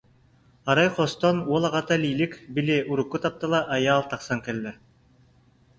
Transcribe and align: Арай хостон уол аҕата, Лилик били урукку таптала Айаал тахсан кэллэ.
Арай 0.69 0.89
хостон 0.95 1.37
уол 1.51 1.63
аҕата, 1.69 1.95
Лилик 2.03 2.33
били 2.55 2.75
урукку 2.91 3.17
таптала 3.23 3.59
Айаал 3.73 4.03
тахсан 4.11 4.39
кэллэ. 4.45 4.73